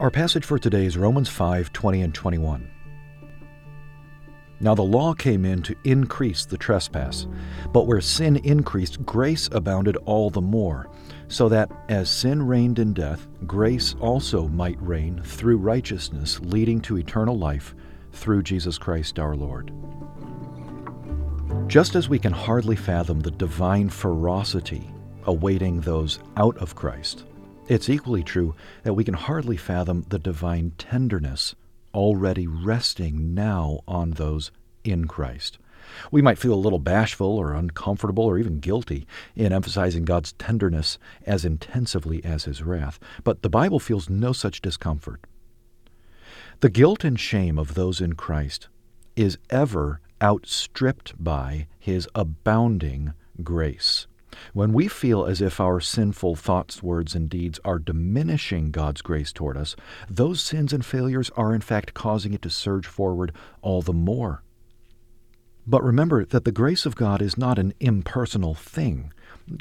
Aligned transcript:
Our 0.00 0.10
passage 0.10 0.44
for 0.44 0.58
today 0.58 0.86
is 0.86 0.96
Romans 0.96 1.28
5 1.28 1.72
20 1.72 2.02
and 2.02 2.12
21. 2.12 2.68
Now 4.58 4.74
the 4.74 4.82
law 4.82 5.14
came 5.14 5.44
in 5.44 5.62
to 5.62 5.76
increase 5.84 6.44
the 6.44 6.58
trespass, 6.58 7.28
but 7.72 7.86
where 7.86 8.00
sin 8.00 8.36
increased, 8.38 9.06
grace 9.06 9.48
abounded 9.52 9.96
all 9.98 10.30
the 10.30 10.40
more, 10.40 10.90
so 11.28 11.48
that 11.48 11.70
as 11.88 12.10
sin 12.10 12.44
reigned 12.44 12.80
in 12.80 12.92
death, 12.92 13.28
grace 13.46 13.94
also 14.00 14.48
might 14.48 14.82
reign 14.82 15.22
through 15.22 15.58
righteousness, 15.58 16.40
leading 16.40 16.80
to 16.80 16.98
eternal 16.98 17.38
life 17.38 17.72
through 18.10 18.42
Jesus 18.42 18.78
Christ 18.78 19.20
our 19.20 19.36
Lord. 19.36 19.72
Just 21.68 21.94
as 21.94 22.08
we 22.08 22.18
can 22.18 22.32
hardly 22.32 22.76
fathom 22.76 23.20
the 23.20 23.30
divine 23.30 23.88
ferocity 23.88 24.90
awaiting 25.26 25.80
those 25.80 26.18
out 26.36 26.56
of 26.58 26.74
Christ, 26.74 27.26
it's 27.68 27.88
equally 27.88 28.22
true 28.22 28.54
that 28.82 28.94
we 28.94 29.04
can 29.04 29.14
hardly 29.14 29.56
fathom 29.56 30.04
the 30.08 30.18
divine 30.18 30.72
tenderness 30.76 31.54
already 31.94 32.46
resting 32.46 33.34
now 33.34 33.80
on 33.88 34.12
those 34.12 34.50
in 34.82 35.06
Christ. 35.06 35.58
We 36.10 36.22
might 36.22 36.38
feel 36.38 36.54
a 36.54 36.56
little 36.56 36.78
bashful 36.78 37.38
or 37.38 37.54
uncomfortable 37.54 38.24
or 38.24 38.38
even 38.38 38.58
guilty 38.58 39.06
in 39.36 39.52
emphasizing 39.52 40.04
God's 40.04 40.32
tenderness 40.32 40.98
as 41.26 41.44
intensively 41.44 42.24
as 42.24 42.44
his 42.44 42.62
wrath, 42.62 42.98
but 43.22 43.42
the 43.42 43.50
Bible 43.50 43.78
feels 43.78 44.10
no 44.10 44.32
such 44.32 44.60
discomfort. 44.62 45.20
The 46.60 46.70
guilt 46.70 47.04
and 47.04 47.18
shame 47.18 47.58
of 47.58 47.74
those 47.74 48.00
in 48.00 48.14
Christ 48.14 48.68
is 49.16 49.38
ever 49.50 50.00
outstripped 50.22 51.12
by 51.22 51.66
his 51.78 52.08
abounding 52.14 53.12
grace. 53.42 54.06
When 54.52 54.72
we 54.72 54.88
feel 54.88 55.24
as 55.24 55.40
if 55.40 55.60
our 55.60 55.80
sinful 55.80 56.36
thoughts, 56.36 56.82
words, 56.82 57.14
and 57.14 57.28
deeds 57.28 57.58
are 57.64 57.78
diminishing 57.78 58.70
God's 58.70 59.02
grace 59.02 59.32
toward 59.32 59.56
us, 59.56 59.74
those 60.08 60.40
sins 60.40 60.72
and 60.72 60.84
failures 60.84 61.30
are 61.36 61.54
in 61.54 61.60
fact 61.60 61.94
causing 61.94 62.34
it 62.34 62.42
to 62.42 62.50
surge 62.50 62.86
forward 62.86 63.32
all 63.62 63.82
the 63.82 63.92
more. 63.92 64.42
But 65.66 65.82
remember 65.82 66.24
that 66.26 66.44
the 66.44 66.52
grace 66.52 66.84
of 66.84 66.94
God 66.94 67.22
is 67.22 67.38
not 67.38 67.58
an 67.58 67.72
impersonal 67.80 68.54
thing. 68.54 69.12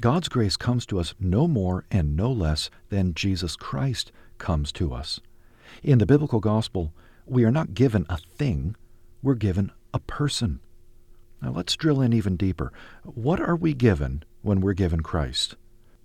God's 0.02 0.28
grace 0.28 0.58
comes 0.58 0.86
to 0.88 1.00
us 1.00 1.14
no 1.20 1.48
more 1.48 1.86
and 1.90 2.16
no 2.16 2.32
less 2.32 2.70
than 2.90 3.14
Jesus 3.14 3.56
Christ 3.56 4.12
comes 4.38 4.72
to 4.74 4.94
us. 4.94 5.20
In 5.82 6.00
the 6.00 6.06
biblical 6.06 6.40
gospel, 6.40 6.94
we 7.26 7.46
are 7.46 7.52
not 7.52 7.74
given 7.74 8.06
a 8.10 8.18
thing, 8.18 8.76
we're 9.22 9.36
given 9.36 9.72
a 9.94 10.00
person. 10.00 10.60
Now 11.42 11.52
let's 11.52 11.76
drill 11.76 12.02
in 12.02 12.14
even 12.14 12.38
deeper. 12.38 12.72
What 13.04 13.40
are 13.40 13.56
we 13.56 13.74
given 13.74 14.24
when 14.44 14.62
we're 14.62 14.74
given 14.74 15.02
Christ? 15.02 15.56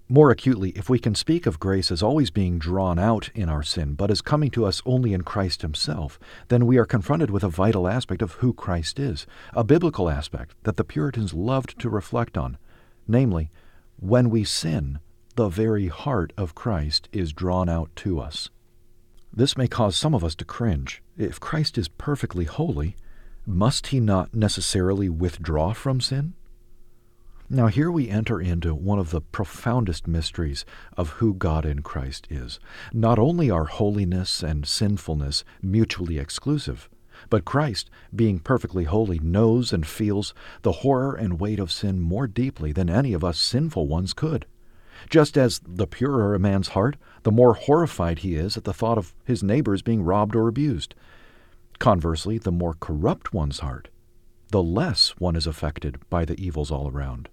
More 0.09 0.31
acutely, 0.31 0.71
if 0.71 0.89
we 0.89 0.99
can 0.99 1.15
speak 1.15 1.45
of 1.45 1.61
grace 1.61 1.91
as 1.91 2.03
always 2.03 2.31
being 2.31 2.59
drawn 2.59 2.99
out 2.99 3.29
in 3.35 3.51
our 3.51 3.63
sin, 3.63 3.93
but 3.93 4.11
as 4.11 4.23
coming 4.23 4.51
to 4.53 4.65
us 4.65 4.81
only 4.87 5.13
in 5.13 5.21
Christ 5.21 5.61
Himself, 5.61 6.19
then 6.49 6.65
we 6.65 6.79
are 6.79 6.87
confronted 6.87 7.31
with 7.31 7.45
a 7.45 7.51
vital 7.51 7.87
aspect 7.87 8.23
of 8.23 8.33
who 8.33 8.55
Christ 8.55 8.99
is, 8.99 9.27
a 9.53 9.65
biblical 9.65 10.09
aspect 10.09 10.55
that 10.63 10.79
the 10.79 10.85
Puritans 10.85 11.35
loved 11.35 11.79
to 11.81 11.91
reflect 11.91 12.39
on. 12.39 12.57
Namely, 13.07 13.51
when 14.01 14.31
we 14.31 14.45
sin, 14.45 15.01
the 15.37 15.51
very 15.51 15.89
heart 15.89 16.33
of 16.39 16.55
Christ 16.55 17.11
is 17.13 17.35
drawn 17.35 17.69
out 17.69 17.95
to 17.97 18.19
us. 18.19 18.49
This 19.31 19.59
may 19.59 19.69
cause 19.69 19.95
some 19.95 20.15
of 20.15 20.25
us 20.25 20.35
to 20.37 20.45
cringe. 20.47 21.03
If 21.19 21.39
Christ 21.39 21.77
is 21.77 21.89
perfectly 21.89 22.47
holy, 22.47 22.97
must 23.45 23.89
he 23.89 24.01
not 24.01 24.35
necessarily 24.35 25.11
withdraw 25.11 25.75
from 25.75 26.01
sin? 26.01 26.33
Now, 27.51 27.69
here 27.69 27.91
we 27.91 28.11
enter 28.11 28.43
into 28.43 28.75
one 28.75 28.99
of 28.99 29.09
the 29.09 29.23
profoundest 29.23 30.07
mysteries 30.07 30.67
of 30.99 31.13
who 31.13 31.33
God 31.33 31.65
in 31.65 31.81
Christ 31.81 32.27
is. 32.29 32.61
Not 32.93 33.19
only 33.19 33.51
are 33.51 33.65
holiness 33.65 34.43
and 34.43 34.67
sinfulness 34.67 35.45
mutually 35.63 36.19
exclusive, 36.19 36.91
but 37.31 37.47
Christ, 37.47 37.89
being 38.15 38.39
perfectly 38.39 38.85
holy, 38.85 39.19
knows 39.21 39.73
and 39.73 39.87
feels 39.87 40.35
the 40.61 40.73
horror 40.73 41.15
and 41.15 41.41
weight 41.41 41.59
of 41.59 41.73
sin 41.73 42.03
more 42.03 42.27
deeply 42.27 42.71
than 42.71 42.91
any 42.91 43.15
of 43.15 43.25
us 43.25 43.39
sinful 43.39 43.89
ones 43.89 44.13
could. 44.13 44.45
Just 45.09 45.39
as 45.39 45.59
the 45.67 45.87
purer 45.87 46.35
a 46.35 46.39
man's 46.39 46.69
heart, 46.69 46.99
the 47.23 47.33
more 47.33 47.55
horrified 47.55 48.19
he 48.19 48.35
is 48.35 48.59
at 48.59 48.65
the 48.65 48.75
thought 48.75 48.99
of 48.99 49.15
his 49.25 49.43
neighbors 49.43 49.81
being 49.81 50.03
robbed 50.03 50.37
or 50.37 50.49
abused. 50.49 50.95
Conversely, 51.79 52.37
the 52.37 52.53
more 52.53 52.75
corrupt 52.79 53.33
one's 53.33 53.61
heart, 53.61 53.89
the 54.51 54.63
less 54.63 55.15
one 55.19 55.35
is 55.35 55.47
affected 55.47 55.99
by 56.11 56.27
the 56.27 56.39
evils 56.39 56.71
all 56.71 56.89
around. 56.89 57.31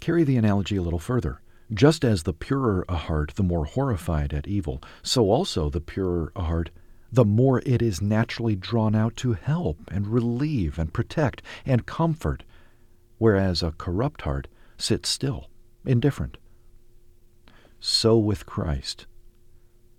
Carry 0.00 0.24
the 0.24 0.36
analogy 0.36 0.76
a 0.76 0.82
little 0.82 0.98
further. 0.98 1.42
Just 1.72 2.04
as 2.04 2.22
the 2.22 2.32
purer 2.32 2.84
a 2.88 2.96
heart, 2.96 3.34
the 3.36 3.42
more 3.42 3.66
horrified 3.66 4.32
at 4.32 4.48
evil, 4.48 4.82
so 5.02 5.30
also 5.30 5.70
the 5.70 5.80
purer 5.80 6.32
a 6.34 6.42
heart, 6.42 6.70
the 7.12 7.24
more 7.24 7.62
it 7.66 7.82
is 7.82 8.00
naturally 8.00 8.56
drawn 8.56 8.94
out 8.94 9.14
to 9.16 9.34
help 9.34 9.78
and 9.88 10.06
relieve 10.06 10.78
and 10.78 10.92
protect 10.92 11.42
and 11.66 11.86
comfort, 11.86 12.44
whereas 13.18 13.62
a 13.62 13.72
corrupt 13.72 14.22
heart 14.22 14.48
sits 14.78 15.08
still, 15.08 15.50
indifferent. 15.84 16.38
So 17.78 18.18
with 18.18 18.46
Christ. 18.46 19.06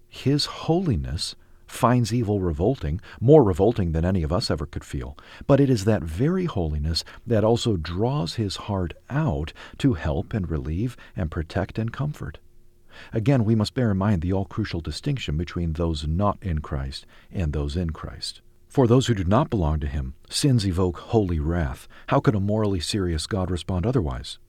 His 0.08 0.46
holiness 0.46 1.36
finds 1.72 2.14
evil 2.14 2.40
revolting, 2.40 3.00
more 3.20 3.44
revolting 3.44 3.94
than 3.94 4.06
any 4.06 4.24
of 4.24 4.32
us 4.32 4.52
ever 4.52 4.66
could 4.66 4.84
feel. 4.84 5.18
But 5.48 5.60
it 5.60 5.70
is 5.70 5.86
that 5.86 6.04
very 6.04 6.46
holiness 6.46 7.04
that 7.26 7.44
also 7.44 7.78
draws 7.78 8.36
his 8.36 8.58
heart 8.68 8.94
out 9.10 9.54
to 9.78 9.94
help 9.94 10.34
and 10.34 10.50
relieve 10.50 10.98
and 11.16 11.32
protect 11.32 11.80
and 11.80 11.92
comfort. 11.92 12.40
Again, 13.14 13.46
we 13.46 13.56
must 13.56 13.74
bear 13.74 13.92
in 13.92 13.98
mind 13.98 14.22
the 14.22 14.34
all 14.34 14.46
crucial 14.46 14.82
distinction 14.82 15.38
between 15.38 15.74
those 15.74 16.06
not 16.06 16.38
in 16.42 16.60
Christ 16.60 17.06
and 17.32 17.54
those 17.54 17.78
in 17.78 17.92
Christ. 17.92 18.42
For 18.68 18.86
those 18.86 19.08
who 19.08 19.16
do 19.16 19.24
not 19.24 19.50
belong 19.50 19.80
to 19.80 19.88
him, 19.88 20.14
sins 20.30 20.68
evoke 20.68 20.98
holy 20.98 21.40
wrath. 21.40 21.88
How 22.08 22.20
could 22.20 22.36
a 22.36 22.40
morally 22.40 22.82
serious 22.82 23.28
God 23.28 23.50
respond 23.50 23.86
otherwise? 23.86 24.40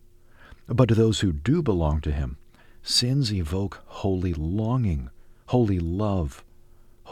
But 0.67 0.89
to 0.89 0.95
those 0.95 1.21
who 1.21 1.33
do 1.33 1.63
belong 1.63 2.01
to 2.03 2.13
him, 2.13 2.37
sins 2.83 3.33
evoke 3.33 3.81
holy 3.87 4.35
longing, 4.35 5.11
holy 5.47 5.79
love, 5.79 6.45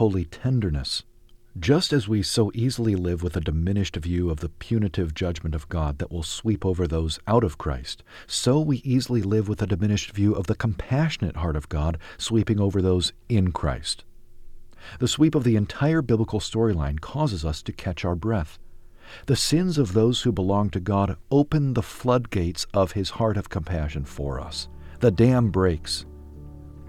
holy 0.01 0.25
tenderness. 0.25 1.03
Just 1.59 1.93
as 1.93 2.07
we 2.07 2.23
so 2.23 2.51
easily 2.55 2.95
live 2.95 3.21
with 3.21 3.37
a 3.37 3.39
diminished 3.39 3.95
view 3.97 4.31
of 4.31 4.39
the 4.39 4.49
punitive 4.49 5.13
judgment 5.13 5.53
of 5.53 5.69
God 5.69 5.99
that 5.99 6.11
will 6.11 6.23
sweep 6.23 6.65
over 6.65 6.87
those 6.87 7.19
out 7.27 7.43
of 7.43 7.59
Christ, 7.59 8.03
so 8.25 8.59
we 8.59 8.77
easily 8.77 9.21
live 9.21 9.47
with 9.47 9.61
a 9.61 9.67
diminished 9.67 10.09
view 10.13 10.33
of 10.33 10.47
the 10.47 10.55
compassionate 10.55 11.35
heart 11.35 11.55
of 11.55 11.69
God 11.69 11.99
sweeping 12.17 12.59
over 12.59 12.81
those 12.81 13.13
in 13.29 13.51
Christ. 13.51 14.03
The 14.97 15.07
sweep 15.07 15.35
of 15.35 15.43
the 15.43 15.55
entire 15.55 16.01
biblical 16.01 16.39
storyline 16.39 16.99
causes 16.99 17.45
us 17.45 17.61
to 17.61 17.71
catch 17.71 18.03
our 18.03 18.15
breath. 18.15 18.57
The 19.27 19.35
sins 19.35 19.77
of 19.77 19.93
those 19.93 20.23
who 20.23 20.31
belong 20.31 20.71
to 20.71 20.79
God 20.79 21.15
open 21.29 21.75
the 21.75 21.83
floodgates 21.83 22.65
of 22.73 22.93
His 22.93 23.11
heart 23.11 23.37
of 23.37 23.49
compassion 23.49 24.05
for 24.05 24.39
us. 24.39 24.67
The 24.99 25.11
dam 25.11 25.51
breaks. 25.51 26.07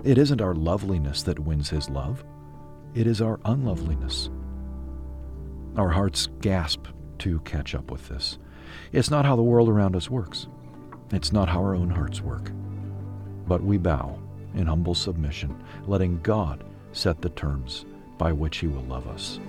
It 0.03 0.17
isn't 0.17 0.41
our 0.41 0.55
loveliness 0.55 1.23
that 1.25 1.39
wins 1.39 1.69
His 1.69 1.91
love 1.91 2.25
it 2.95 3.07
is 3.07 3.23
our 3.23 3.41
unloveliness. 3.45 4.29
Our 5.77 5.89
hearts 5.89 6.29
gasp 6.41 6.87
to 7.19 7.41
catch 7.41 7.75
up 7.75 7.91
with 7.91 8.09
this. 8.09 8.39
It's 8.93 9.11
not 9.11 9.25
how 9.25 9.37
the 9.37 9.43
world 9.43 9.69
around 9.69 9.97
us 9.97 10.11
works. 10.11 10.47
It's 11.11 11.33
not 11.33 11.49
how 11.49 11.61
our 11.61 11.75
own 11.75 11.91
hearts 11.91 12.21
work. 12.21 12.51
But 13.47 13.63
we 13.63 13.79
bow 13.79 14.19
in 14.55 14.67
humble 14.67 14.95
submission, 14.95 15.63
letting 15.87 16.21
God 16.21 16.65
set 16.93 17.23
the 17.23 17.31
terms 17.31 17.87
by 18.19 18.33
which 18.33 18.59
He 18.59 18.67
will 18.67 18.85
love 18.85 19.07
us. 19.09 19.41